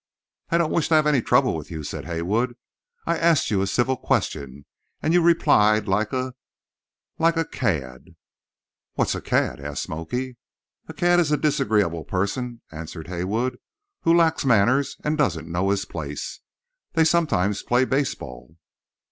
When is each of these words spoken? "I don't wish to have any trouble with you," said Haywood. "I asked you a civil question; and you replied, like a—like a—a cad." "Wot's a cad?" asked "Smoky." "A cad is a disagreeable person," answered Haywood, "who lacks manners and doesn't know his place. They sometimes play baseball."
"I 0.49 0.57
don't 0.57 0.71
wish 0.71 0.87
to 0.89 0.95
have 0.95 1.05
any 1.05 1.21
trouble 1.21 1.55
with 1.55 1.69
you," 1.69 1.83
said 1.83 2.05
Haywood. 2.05 2.55
"I 3.05 3.19
asked 3.19 3.51
you 3.51 3.61
a 3.61 3.67
civil 3.67 3.95
question; 3.95 4.65
and 4.99 5.13
you 5.13 5.21
replied, 5.21 5.87
like 5.87 6.11
a—like 6.11 7.37
a—a 7.37 7.45
cad." 7.45 8.15
"Wot's 8.97 9.13
a 9.13 9.21
cad?" 9.21 9.59
asked 9.59 9.83
"Smoky." 9.83 10.37
"A 10.87 10.93
cad 10.95 11.19
is 11.19 11.31
a 11.31 11.37
disagreeable 11.37 12.03
person," 12.05 12.61
answered 12.71 13.09
Haywood, 13.09 13.59
"who 14.01 14.15
lacks 14.17 14.43
manners 14.43 14.97
and 15.03 15.19
doesn't 15.19 15.47
know 15.47 15.69
his 15.69 15.85
place. 15.85 16.39
They 16.93 17.03
sometimes 17.05 17.61
play 17.61 17.85
baseball." 17.85 18.55